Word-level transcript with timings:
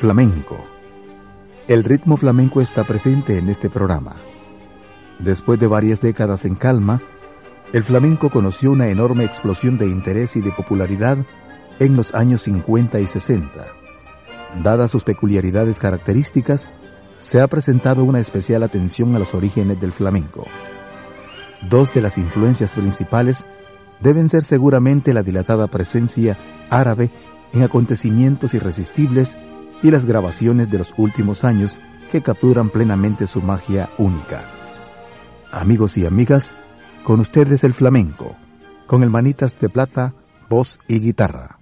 Flamenco. 0.00 0.56
El 1.68 1.84
ritmo 1.84 2.16
flamenco 2.16 2.62
está 2.62 2.84
presente 2.84 3.36
en 3.36 3.50
este 3.50 3.68
programa. 3.68 4.16
Después 5.18 5.60
de 5.60 5.66
varias 5.66 6.00
décadas 6.00 6.46
en 6.46 6.54
calma, 6.54 7.02
el 7.74 7.84
flamenco 7.84 8.30
conoció 8.30 8.72
una 8.72 8.88
enorme 8.88 9.24
explosión 9.24 9.76
de 9.76 9.88
interés 9.88 10.36
y 10.36 10.40
de 10.40 10.52
popularidad 10.52 11.18
en 11.80 11.96
los 11.96 12.14
años 12.14 12.40
50 12.44 12.98
y 12.98 13.06
60. 13.06 13.66
Dadas 14.62 14.90
sus 14.90 15.04
peculiaridades 15.04 15.78
características, 15.78 16.70
se 17.18 17.42
ha 17.42 17.46
presentado 17.46 18.02
una 18.04 18.20
especial 18.20 18.62
atención 18.62 19.14
a 19.14 19.18
los 19.18 19.34
orígenes 19.34 19.82
del 19.82 19.92
flamenco. 19.92 20.46
Dos 21.68 21.92
de 21.92 22.00
las 22.00 22.16
influencias 22.16 22.72
principales 22.74 23.44
deben 24.00 24.30
ser 24.30 24.44
seguramente 24.44 25.12
la 25.12 25.22
dilatada 25.22 25.66
presencia 25.66 26.38
árabe 26.70 27.10
en 27.52 27.64
acontecimientos 27.64 28.54
irresistibles 28.54 29.36
y 29.82 29.90
las 29.90 30.06
grabaciones 30.06 30.70
de 30.70 30.78
los 30.78 30.94
últimos 30.96 31.44
años 31.44 31.78
que 32.10 32.22
capturan 32.22 32.70
plenamente 32.70 33.26
su 33.26 33.40
magia 33.40 33.88
única. 33.98 34.42
Amigos 35.52 35.96
y 35.96 36.06
amigas, 36.06 36.52
con 37.04 37.20
ustedes 37.20 37.64
el 37.64 37.74
flamenco, 37.74 38.36
con 38.86 39.02
el 39.02 39.10
manitas 39.10 39.58
de 39.58 39.68
plata, 39.68 40.14
voz 40.48 40.78
y 40.88 41.00
guitarra. 41.00 41.59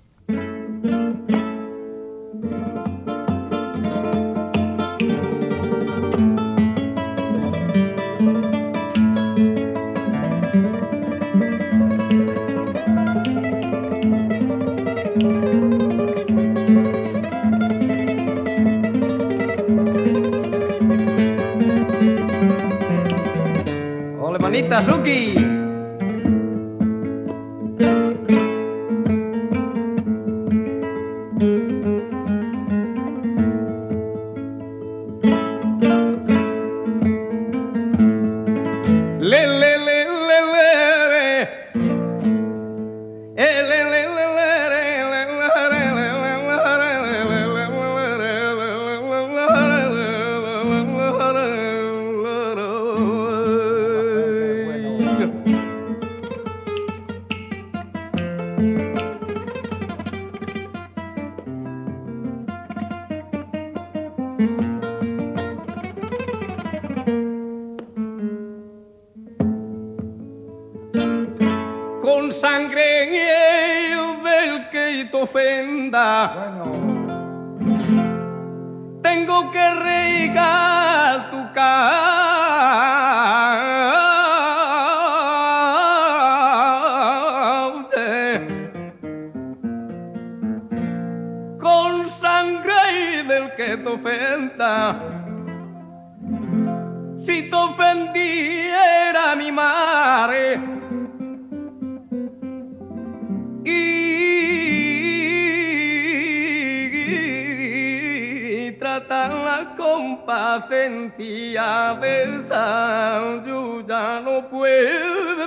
puede, 114.50 115.46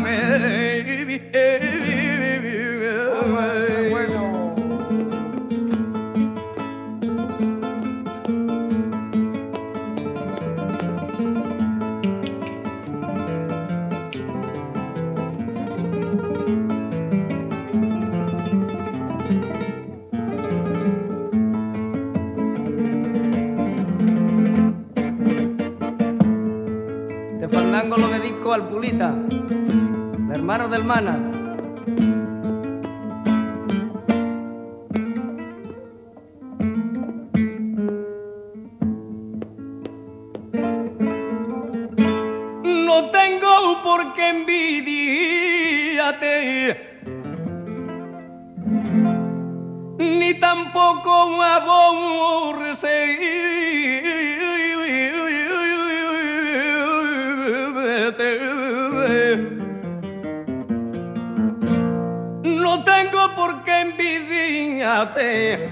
baby, 0.00 1.18
baby 1.32 1.99
al 28.52 28.68
Pulita, 28.68 29.14
el 29.30 30.30
hermano 30.32 30.68
del 30.68 30.84
Mana. 30.84 31.16
No 42.64 43.10
tengo 43.10 43.82
por 43.84 44.14
qué 44.14 44.30
envidiarte, 44.30 45.30
ni 49.98 50.34
tampoco 50.40 51.40
aborrecer 51.42 53.10
No 62.44 62.84
tengo 62.84 63.34
por 63.34 63.64
qué 63.64 63.80
envidiarte. 63.80 65.70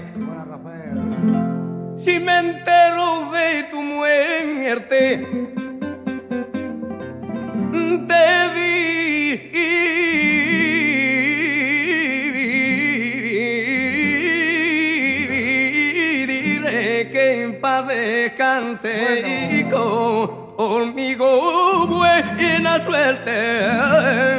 Si 1.99 2.19
me 2.19 2.39
entero 2.39 3.29
de 3.31 3.63
tu 3.71 3.81
muerte, 3.81 5.27
conmigo 22.39 22.59
buena 22.59 22.83
suerte. 22.83 24.38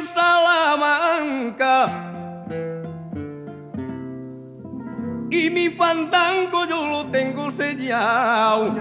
mi 5.51 5.69
fandango 5.69 6.65
yo 6.65 6.87
lo 6.87 7.05
tengo 7.07 7.51
sellado 7.51 8.71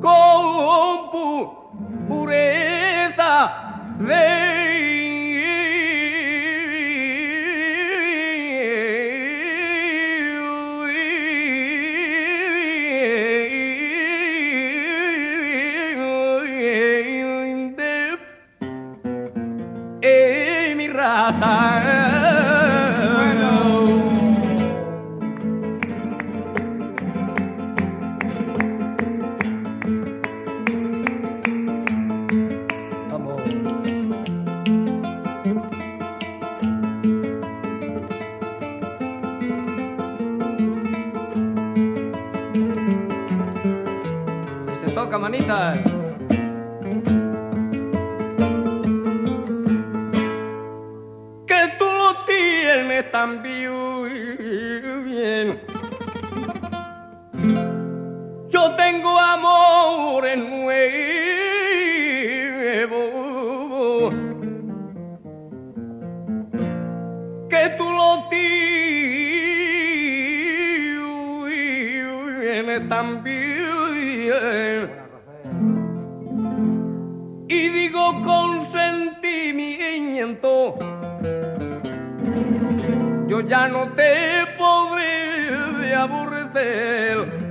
con 0.00 1.10
pu 1.10 1.26
pureza 2.08 3.34
de 3.98 4.52
mi 20.76 20.86
raza 20.88 22.61
ya 83.52 83.68
no 83.68 83.86
te 83.88 84.46
podré 84.56 85.50
de 85.80 85.94
aborrecer. 85.94 87.41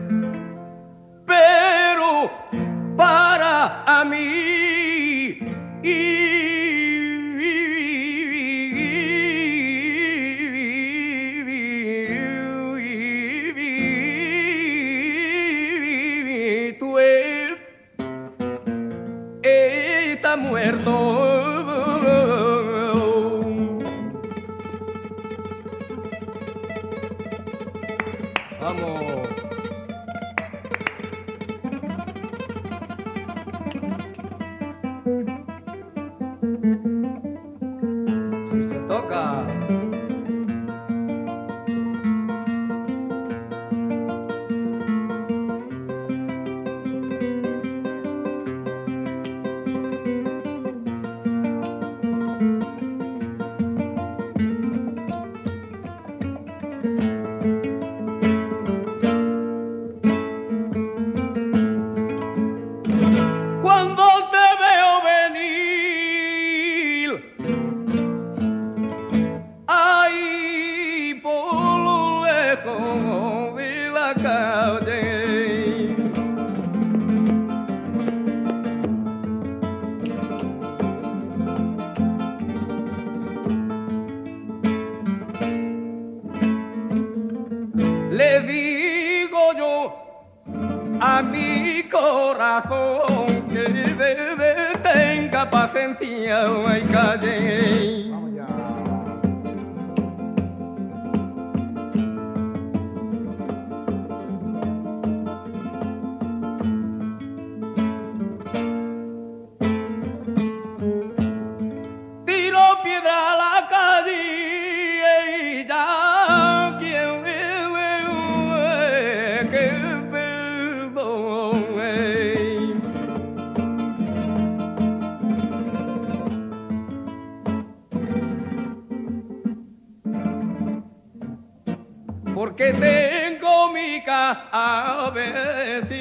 Avecita 135.30 136.01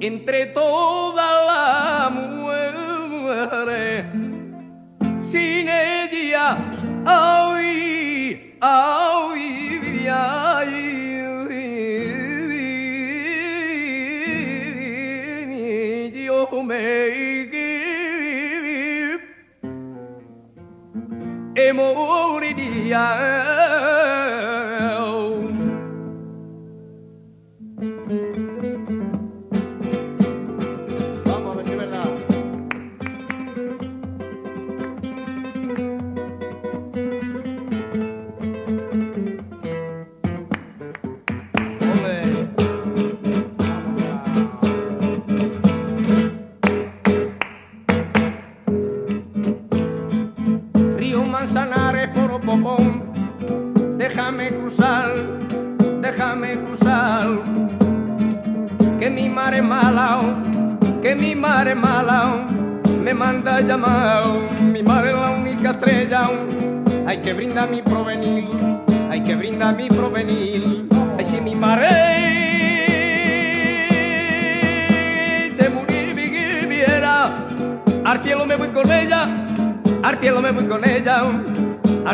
entre 0.00 0.46
todas 0.46 1.46
las 1.46 2.12
mujeres 2.12 4.04
sin 5.30 5.68
ella 5.68 6.56
ay, 7.04 8.56
ay, 8.60 10.08
ay, 10.08 10.86
me 16.62 17.06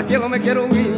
al 0.02 0.08
cielo 0.08 0.28
me 0.28 0.40
quiero 0.40 0.66
ir. 0.74 0.91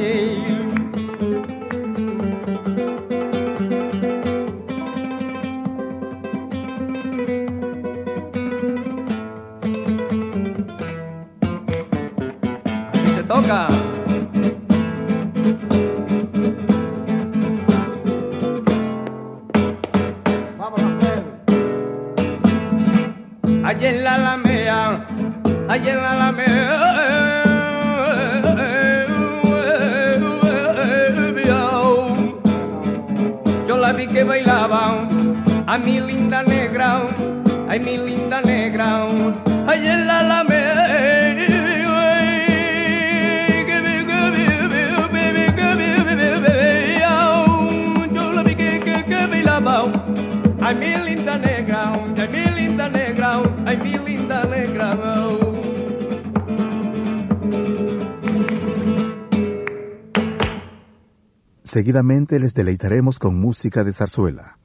Seguidamente 61.66 62.38
les 62.38 62.52
deleitaremos 62.52 63.18
con 63.18 63.40
música 63.40 63.84
de 63.84 63.94
zarzuela, 63.94 64.58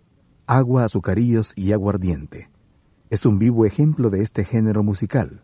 agua, 0.47 0.83
azucarillos 0.83 1.53
y 1.55 1.71
aguardiente. 1.71 2.49
Es 3.09 3.25
un 3.25 3.39
vivo 3.39 3.65
ejemplo 3.65 4.09
de 4.09 4.21
este 4.21 4.43
género 4.43 4.83
musical. 4.83 5.41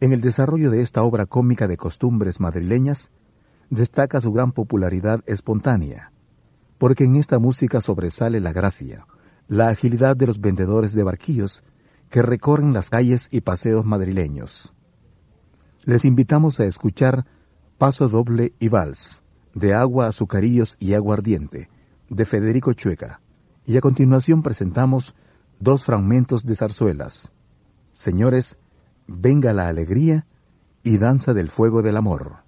En 0.00 0.14
el 0.14 0.22
desarrollo 0.22 0.70
de 0.70 0.80
esta 0.80 1.02
obra 1.02 1.26
cómica 1.26 1.68
de 1.68 1.76
costumbres 1.76 2.40
madrileñas, 2.40 3.10
destaca 3.68 4.18
su 4.22 4.32
gran 4.32 4.52
popularidad 4.52 5.22
espontánea, 5.26 6.10
porque 6.78 7.04
en 7.04 7.16
esta 7.16 7.38
música 7.38 7.82
sobresale 7.82 8.40
la 8.40 8.54
gracia, 8.54 9.06
la 9.46 9.68
agilidad 9.68 10.16
de 10.16 10.26
los 10.26 10.40
vendedores 10.40 10.94
de 10.94 11.02
barquillos 11.02 11.64
que 12.08 12.22
recorren 12.22 12.72
las 12.72 12.88
calles 12.88 13.28
y 13.30 13.42
paseos 13.42 13.84
madrileños. 13.84 14.72
Les 15.84 16.06
invitamos 16.06 16.60
a 16.60 16.64
escuchar 16.64 17.26
Paso 17.76 18.08
Doble 18.08 18.54
y 18.58 18.68
Vals 18.68 19.22
de 19.54 19.74
agua, 19.74 20.06
azucarillos 20.06 20.76
y 20.78 20.94
aguardiente, 20.94 21.68
de 22.08 22.24
Federico 22.24 22.72
Chueca. 22.72 23.20
Y 23.66 23.76
a 23.76 23.80
continuación 23.80 24.42
presentamos 24.42 25.14
dos 25.58 25.84
fragmentos 25.84 26.44
de 26.44 26.56
zarzuelas. 26.56 27.32
Señores, 27.92 28.58
venga 29.06 29.52
la 29.52 29.68
alegría 29.68 30.26
y 30.82 30.98
danza 30.98 31.34
del 31.34 31.48
fuego 31.48 31.82
del 31.82 31.96
amor. 31.96 32.44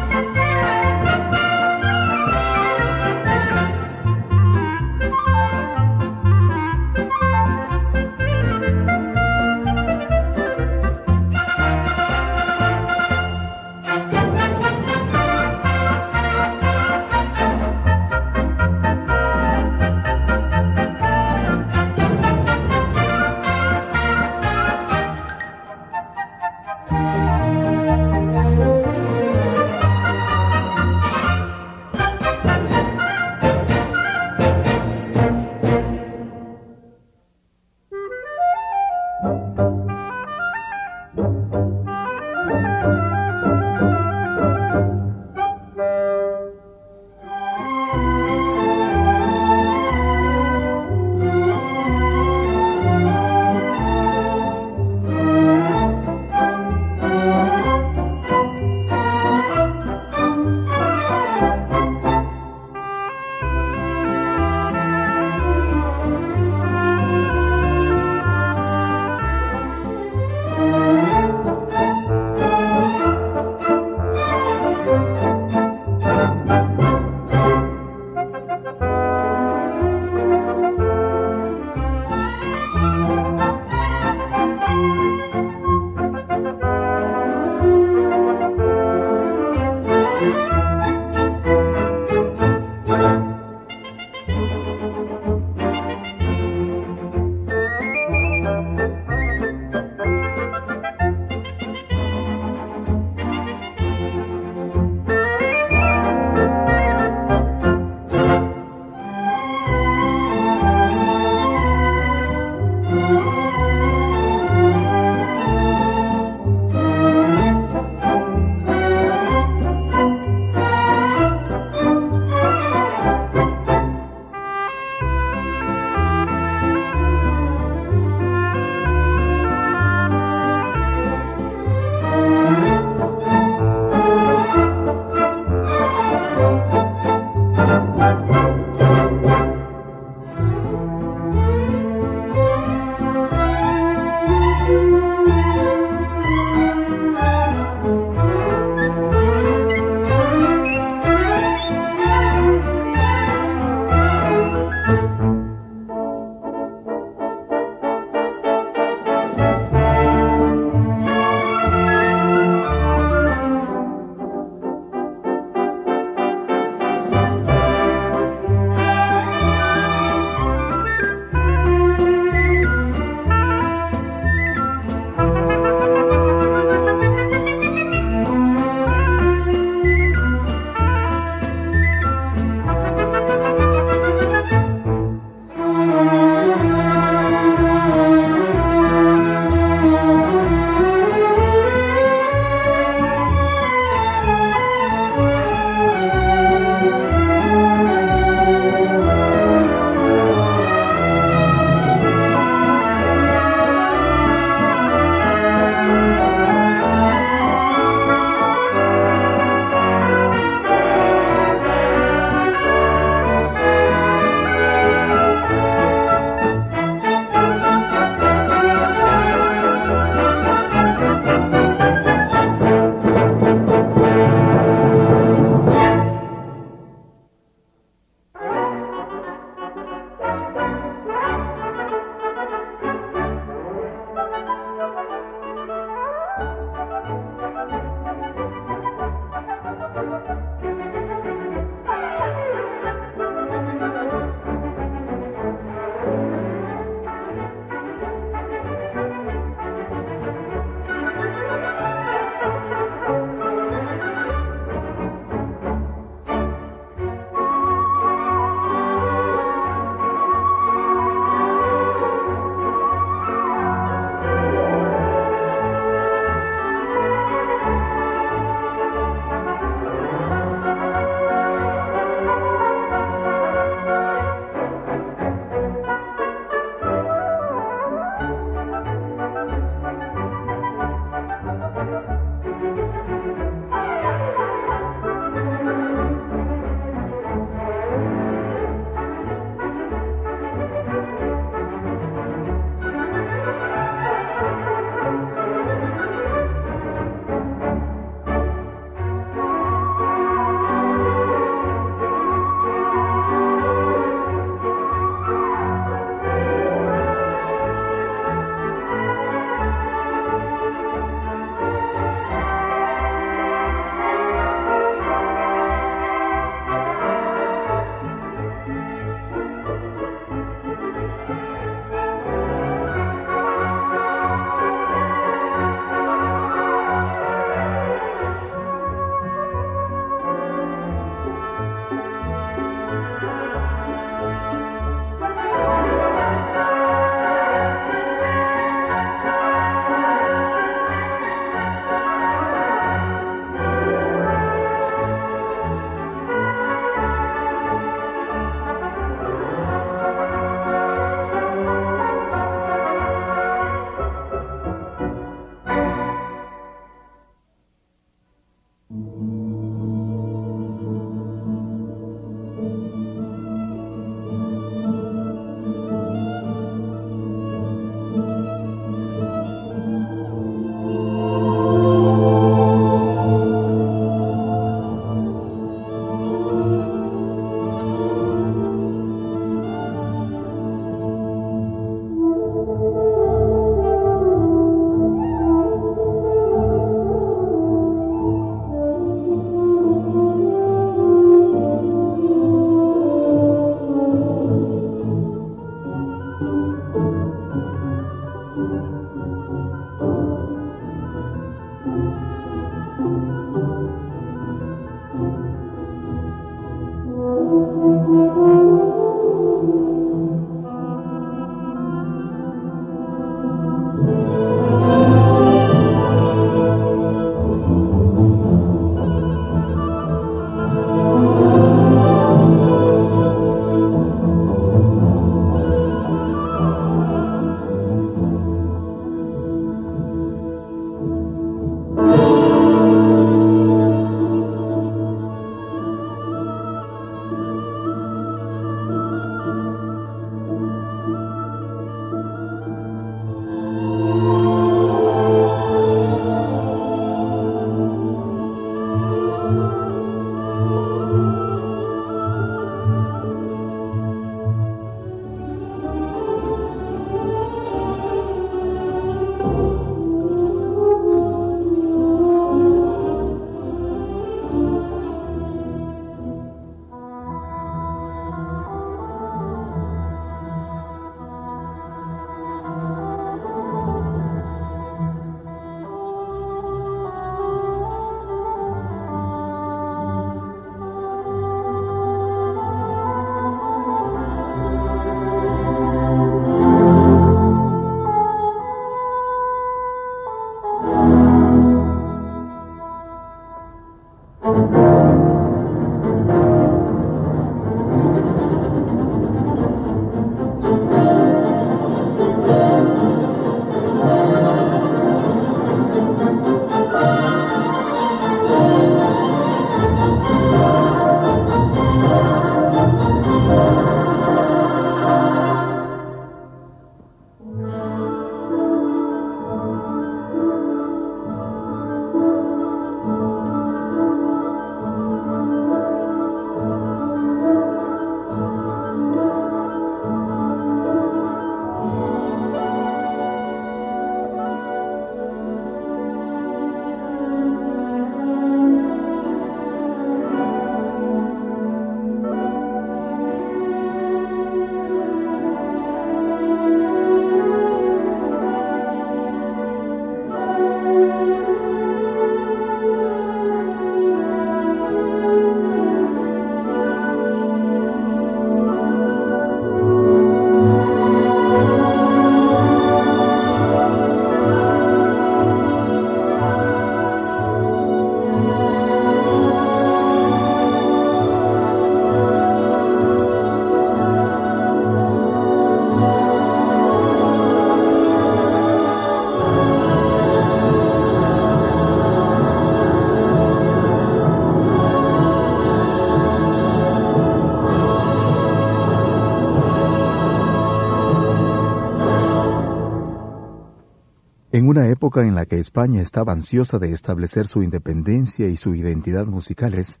En 595.16 595.34
la 595.34 595.46
que 595.46 595.58
España 595.58 596.00
estaba 596.00 596.32
ansiosa 596.32 596.78
de 596.78 596.92
establecer 596.92 597.46
su 597.46 597.62
independencia 597.62 598.48
y 598.48 598.56
su 598.56 598.74
identidad 598.74 599.26
musicales, 599.26 600.00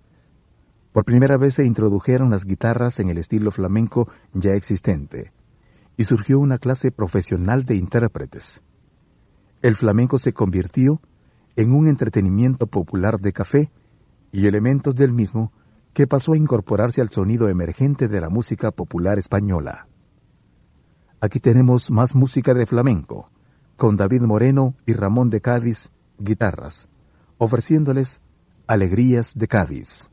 por 0.92 1.04
primera 1.04 1.36
vez 1.36 1.54
se 1.54 1.64
introdujeron 1.64 2.30
las 2.30 2.44
guitarras 2.44 3.00
en 3.00 3.08
el 3.08 3.18
estilo 3.18 3.50
flamenco 3.50 4.08
ya 4.34 4.54
existente, 4.54 5.32
y 5.96 6.04
surgió 6.04 6.38
una 6.38 6.58
clase 6.58 6.92
profesional 6.92 7.64
de 7.64 7.76
intérpretes. 7.76 8.62
El 9.62 9.74
flamenco 9.74 10.18
se 10.18 10.32
convirtió 10.32 11.00
en 11.56 11.72
un 11.72 11.88
entretenimiento 11.88 12.66
popular 12.66 13.18
de 13.18 13.32
café 13.32 13.70
y 14.30 14.46
elementos 14.46 14.94
del 14.94 15.12
mismo 15.12 15.52
que 15.94 16.06
pasó 16.06 16.34
a 16.34 16.36
incorporarse 16.36 17.00
al 17.00 17.10
sonido 17.10 17.48
emergente 17.48 18.08
de 18.08 18.20
la 18.20 18.28
música 18.28 18.70
popular 18.70 19.18
española. 19.18 19.88
Aquí 21.20 21.40
tenemos 21.40 21.90
más 21.90 22.14
música 22.14 22.54
de 22.54 22.66
flamenco, 22.66 23.30
con 23.78 23.96
David 23.96 24.22
Moreno 24.22 24.74
y 24.86 24.92
Ramón 24.92 25.30
de 25.30 25.40
Cádiz, 25.40 25.92
guitarras, 26.18 26.88
ofreciéndoles 27.38 28.20
Alegrías 28.66 29.38
de 29.38 29.46
Cádiz. 29.46 30.10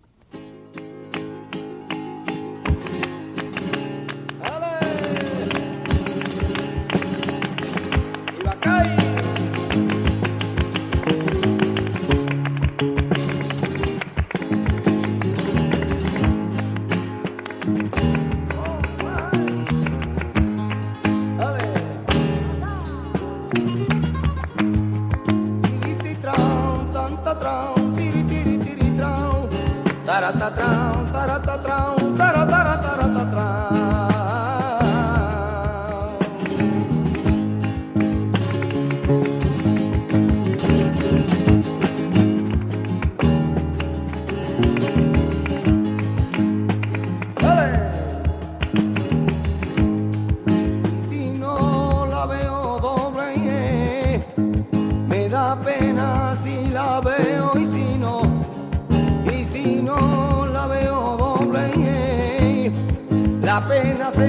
se 64.15 64.28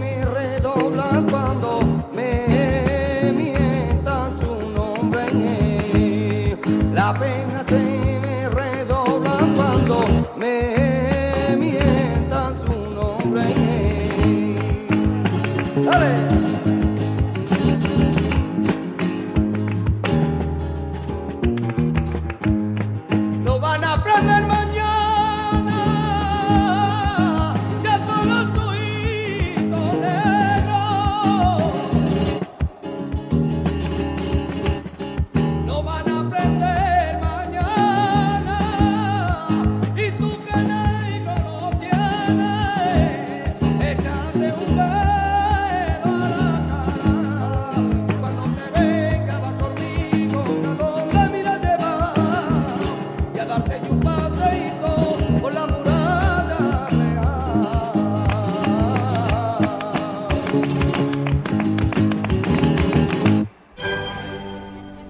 me 0.00 0.24
redobla 0.24 1.24
cuando 1.30 1.77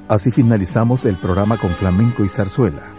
Así 0.08 0.30
finalizamos 0.30 1.04
el 1.04 1.16
programa 1.16 1.58
con 1.58 1.70
flamenco 1.70 2.24
y 2.24 2.28
zarzuela. 2.28 2.94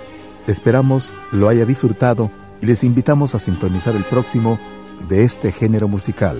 Esperamos 0.46 1.12
lo 1.32 1.50
haya 1.50 1.66
disfrutado 1.66 2.32
y 2.62 2.68
les 2.68 2.84
invitamos 2.84 3.34
a 3.34 3.40
sintonizar 3.40 3.96
el 3.96 4.04
próximo 4.04 4.60
de 5.08 5.24
este 5.24 5.52
género 5.52 5.88
musical. 5.88 6.40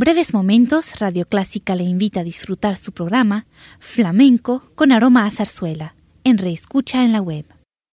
breves 0.00 0.32
momentos, 0.32 0.98
Radio 0.98 1.26
Clásica 1.26 1.74
le 1.74 1.82
invita 1.82 2.20
a 2.20 2.24
disfrutar 2.24 2.78
su 2.78 2.92
programa 2.92 3.44
Flamenco 3.80 4.62
con 4.74 4.92
aroma 4.92 5.26
a 5.26 5.30
zarzuela, 5.30 5.94
en 6.24 6.38
reescucha 6.38 7.04
en 7.04 7.12
la 7.12 7.20
web. 7.20 7.59